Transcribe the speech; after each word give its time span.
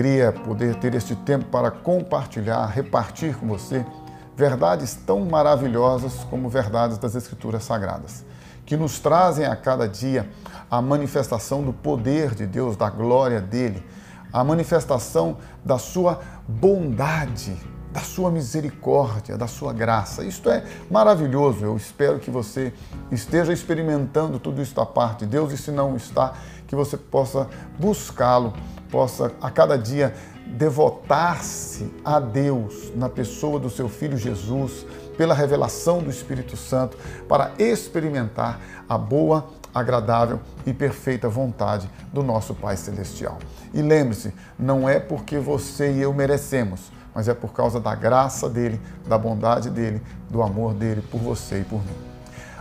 alegria 0.00 0.32
poder 0.32 0.76
ter 0.76 0.94
este 0.94 1.14
tempo 1.14 1.44
para 1.46 1.70
compartilhar, 1.70 2.66
repartir 2.66 3.36
com 3.36 3.46
você 3.46 3.84
verdades 4.34 4.94
tão 4.94 5.26
maravilhosas 5.26 6.24
como 6.30 6.48
verdades 6.48 6.96
das 6.96 7.14
Escrituras 7.14 7.64
Sagradas, 7.64 8.24
que 8.64 8.76
nos 8.76 8.98
trazem 8.98 9.44
a 9.44 9.54
cada 9.54 9.86
dia 9.86 10.26
a 10.70 10.80
manifestação 10.80 11.62
do 11.62 11.72
poder 11.72 12.34
de 12.34 12.46
Deus, 12.46 12.76
da 12.76 12.88
glória 12.88 13.40
dele, 13.40 13.84
a 14.32 14.42
manifestação 14.42 15.36
da 15.62 15.76
sua 15.76 16.20
bondade, 16.48 17.54
da 17.92 18.00
sua 18.00 18.30
misericórdia, 18.30 19.36
da 19.36 19.46
sua 19.46 19.72
graça. 19.74 20.24
Isto 20.24 20.48
é 20.48 20.64
maravilhoso. 20.90 21.64
Eu 21.64 21.76
espero 21.76 22.18
que 22.18 22.30
você 22.30 22.72
esteja 23.10 23.52
experimentando 23.52 24.38
tudo 24.38 24.62
isso 24.62 24.74
da 24.74 24.86
parte 24.86 25.26
de 25.26 25.26
Deus 25.26 25.52
e 25.52 25.58
se 25.58 25.70
não 25.70 25.96
está, 25.96 26.32
que 26.66 26.74
você 26.74 26.96
possa 26.96 27.48
buscá-lo, 27.78 28.54
possa 28.90 29.32
a 29.40 29.50
cada 29.50 29.76
dia 29.76 30.14
devotar-se 30.46 31.92
a 32.04 32.18
Deus 32.18 32.92
na 32.94 33.08
pessoa 33.08 33.58
do 33.58 33.70
seu 33.70 33.88
filho 33.88 34.16
Jesus, 34.16 34.84
pela 35.16 35.34
revelação 35.34 36.02
do 36.02 36.10
Espírito 36.10 36.56
Santo, 36.56 36.96
para 37.28 37.52
experimentar 37.58 38.60
a 38.88 38.98
boa, 38.98 39.46
agradável 39.72 40.40
e 40.66 40.72
perfeita 40.72 41.28
vontade 41.28 41.88
do 42.12 42.22
nosso 42.22 42.54
Pai 42.54 42.76
Celestial. 42.76 43.38
E 43.72 43.80
lembre-se, 43.80 44.34
não 44.58 44.88
é 44.88 44.98
porque 44.98 45.38
você 45.38 45.92
e 45.92 46.00
eu 46.00 46.12
merecemos, 46.12 46.90
mas 47.14 47.28
é 47.28 47.34
por 47.34 47.52
causa 47.52 47.78
da 47.78 47.94
graça 47.94 48.48
dele, 48.48 48.80
da 49.06 49.16
bondade 49.16 49.70
dele, 49.70 50.02
do 50.28 50.42
amor 50.42 50.74
dele 50.74 51.02
por 51.02 51.20
você 51.20 51.60
e 51.60 51.64
por 51.64 51.78
mim. 51.78 52.09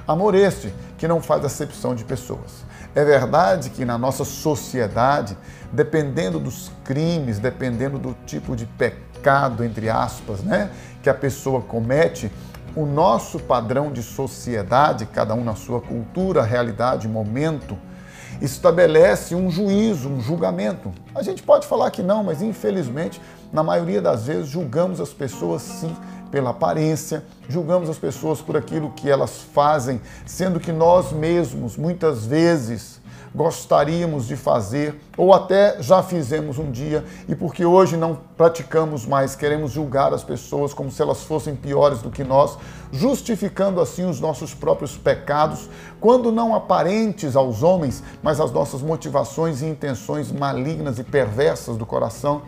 Amor 0.07 0.35
este 0.35 0.73
que 0.97 1.07
não 1.07 1.21
faz 1.21 1.43
acepção 1.45 1.95
de 1.95 2.03
pessoas. 2.03 2.65
É 2.95 3.03
verdade 3.03 3.69
que 3.69 3.85
na 3.85 3.97
nossa 3.97 4.25
sociedade, 4.25 5.37
dependendo 5.71 6.39
dos 6.39 6.71
crimes, 6.83 7.39
dependendo 7.39 7.99
do 7.99 8.15
tipo 8.25 8.55
de 8.55 8.65
pecado, 8.65 9.63
entre 9.63 9.89
aspas, 9.89 10.41
né, 10.41 10.71
que 11.03 11.09
a 11.09 11.13
pessoa 11.13 11.61
comete, 11.61 12.31
o 12.75 12.85
nosso 12.85 13.39
padrão 13.39 13.91
de 13.91 14.01
sociedade, 14.01 15.05
cada 15.05 15.33
um 15.33 15.43
na 15.43 15.55
sua 15.55 15.81
cultura, 15.81 16.43
realidade, 16.43 17.07
momento, 17.07 17.77
estabelece 18.41 19.35
um 19.35 19.49
juízo, 19.49 20.09
um 20.09 20.21
julgamento. 20.21 20.91
A 21.13 21.21
gente 21.21 21.43
pode 21.43 21.67
falar 21.67 21.91
que 21.91 22.01
não, 22.01 22.23
mas 22.23 22.41
infelizmente, 22.41 23.21
na 23.51 23.63
maioria 23.63 24.01
das 24.01 24.27
vezes, 24.27 24.47
julgamos 24.47 25.01
as 25.01 25.09
pessoas 25.09 25.61
sim 25.61 25.95
pela 26.31 26.51
aparência, 26.51 27.23
julgamos 27.49 27.89
as 27.89 27.97
pessoas 27.97 28.39
por 28.39 28.55
aquilo 28.55 28.91
que 28.91 29.09
elas 29.09 29.41
fazem, 29.53 29.99
sendo 30.25 30.59
que 30.59 30.71
nós 30.71 31.11
mesmos, 31.11 31.75
muitas 31.75 32.25
vezes, 32.25 32.99
gostaríamos 33.33 34.27
de 34.27 34.35
fazer 34.35 34.99
ou 35.17 35.33
até 35.33 35.81
já 35.81 36.01
fizemos 36.01 36.57
um 36.57 36.71
dia 36.71 37.03
e 37.27 37.35
porque 37.35 37.63
hoje 37.63 37.95
não 37.95 38.17
praticamos 38.37 39.05
mais, 39.05 39.35
queremos 39.35 39.71
julgar 39.71 40.13
as 40.13 40.23
pessoas 40.23 40.73
como 40.73 40.91
se 40.91 41.01
elas 41.01 41.23
fossem 41.23 41.55
piores 41.55 42.01
do 42.01 42.09
que 42.09 42.23
nós, 42.23 42.57
justificando 42.91 43.81
assim 43.81 44.05
os 44.05 44.19
nossos 44.19 44.53
próprios 44.53 44.97
pecados, 44.97 45.69
quando 45.99 46.31
não 46.31 46.55
aparentes 46.55 47.35
aos 47.35 47.61
homens, 47.61 48.03
mas 48.23 48.39
as 48.39 48.51
nossas 48.51 48.81
motivações 48.81 49.61
e 49.61 49.65
intenções 49.65 50.31
malignas 50.31 50.97
e 50.97 51.03
perversas 51.03 51.77
do 51.77 51.85
coração. 51.85 52.41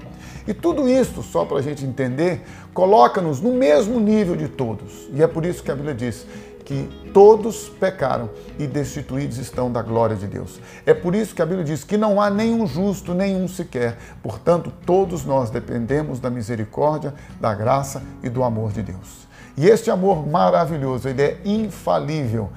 E 0.47 0.53
tudo 0.53 0.89
isso, 0.89 1.21
só 1.21 1.45
para 1.45 1.57
a 1.57 1.61
gente 1.61 1.85
entender, 1.85 2.43
coloca-nos 2.73 3.39
no 3.39 3.53
mesmo 3.53 3.99
nível 3.99 4.35
de 4.35 4.47
todos. 4.47 4.90
E 5.13 5.21
é 5.21 5.27
por 5.27 5.45
isso 5.45 5.63
que 5.63 5.71
a 5.71 5.75
Bíblia 5.75 5.93
diz: 5.93 6.25
que 6.71 6.89
todos 7.13 7.67
pecaram 7.67 8.29
e 8.57 8.65
destituídos 8.65 9.37
estão 9.37 9.71
da 9.71 9.81
glória 9.81 10.15
de 10.15 10.27
Deus. 10.27 10.59
É 10.85 10.93
por 10.93 11.13
isso 11.13 11.35
que 11.35 11.41
a 11.41 11.45
Bíblia 11.45 11.65
diz 11.65 11.83
que 11.83 11.97
não 11.97 12.21
há 12.21 12.29
nenhum 12.29 12.65
justo, 12.65 13.13
nenhum 13.13 13.47
sequer. 13.47 13.97
Portanto, 14.23 14.71
todos 14.85 15.25
nós 15.25 15.49
dependemos 15.49 16.19
da 16.19 16.29
misericórdia, 16.29 17.13
da 17.39 17.53
graça 17.53 18.01
e 18.23 18.29
do 18.29 18.43
amor 18.43 18.71
de 18.71 18.83
Deus. 18.83 19.27
E 19.57 19.67
este 19.67 19.91
amor 19.91 20.25
maravilhoso, 20.25 21.09
ele 21.09 21.21
é 21.21 21.41
infalível. 21.43 22.49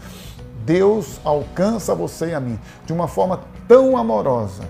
Deus 0.65 1.21
alcança 1.25 1.95
você 1.95 2.29
e 2.29 2.35
a 2.35 2.41
mim 2.41 2.59
de 2.87 2.93
uma 2.93 3.09
forma 3.09 3.41
tão 3.67 3.97
amorosa 3.97 4.63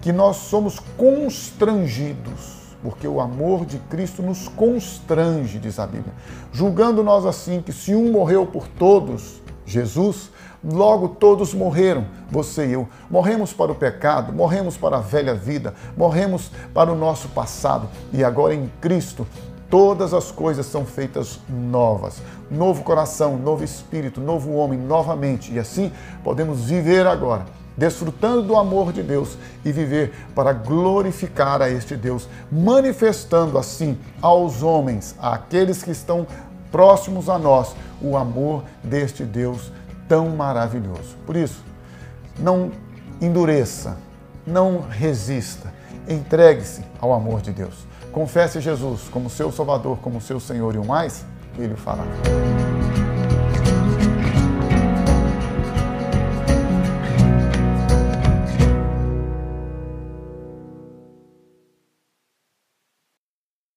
que 0.00 0.12
nós 0.12 0.36
somos 0.36 0.78
constrangidos 0.96 2.67
porque 2.82 3.06
o 3.06 3.20
amor 3.20 3.64
de 3.66 3.78
Cristo 3.78 4.22
nos 4.22 4.48
constrange, 4.48 5.58
diz 5.58 5.78
a 5.78 5.86
Bíblia. 5.86 6.12
Julgando 6.52 7.02
nós 7.02 7.26
assim 7.26 7.60
que 7.60 7.72
se 7.72 7.94
um 7.94 8.12
morreu 8.12 8.46
por 8.46 8.68
todos, 8.68 9.40
Jesus, 9.66 10.30
logo 10.64 11.08
todos 11.08 11.52
morreram, 11.52 12.06
você 12.30 12.66
e 12.66 12.72
eu. 12.72 12.88
Morremos 13.10 13.52
para 13.52 13.72
o 13.72 13.74
pecado, 13.74 14.32
morremos 14.32 14.76
para 14.76 14.98
a 14.98 15.00
velha 15.00 15.34
vida, 15.34 15.74
morremos 15.96 16.50
para 16.72 16.92
o 16.92 16.96
nosso 16.96 17.28
passado 17.28 17.88
e 18.12 18.24
agora 18.24 18.54
em 18.54 18.70
Cristo 18.80 19.26
todas 19.68 20.14
as 20.14 20.30
coisas 20.30 20.66
são 20.66 20.86
feitas 20.86 21.40
novas. 21.48 22.22
Novo 22.50 22.82
coração, 22.82 23.36
novo 23.36 23.62
espírito, 23.62 24.20
novo 24.20 24.52
homem, 24.52 24.78
novamente. 24.78 25.52
E 25.52 25.58
assim 25.58 25.92
podemos 26.24 26.64
viver 26.64 27.06
agora 27.06 27.44
desfrutando 27.78 28.42
do 28.42 28.56
amor 28.56 28.92
de 28.92 29.02
Deus 29.02 29.38
e 29.64 29.70
viver 29.70 30.12
para 30.34 30.52
glorificar 30.52 31.62
a 31.62 31.70
este 31.70 31.96
Deus, 31.96 32.28
manifestando 32.50 33.56
assim 33.56 33.96
aos 34.20 34.62
homens, 34.62 35.14
àqueles 35.20 35.82
que 35.82 35.92
estão 35.92 36.26
próximos 36.72 37.28
a 37.28 37.38
nós, 37.38 37.74
o 38.02 38.16
amor 38.16 38.64
deste 38.82 39.24
Deus 39.24 39.72
tão 40.08 40.30
maravilhoso. 40.30 41.16
Por 41.24 41.36
isso, 41.36 41.62
não 42.38 42.72
endureça, 43.20 43.96
não 44.44 44.80
resista, 44.80 45.72
entregue-se 46.08 46.82
ao 47.00 47.12
amor 47.12 47.40
de 47.40 47.52
Deus. 47.52 47.86
Confesse 48.10 48.60
Jesus 48.60 49.02
como 49.10 49.30
seu 49.30 49.52
Salvador, 49.52 49.98
como 49.98 50.20
seu 50.20 50.40
Senhor 50.40 50.74
e 50.74 50.78
o 50.78 50.84
mais, 50.84 51.24
Ele 51.56 51.76
fará. 51.76 52.04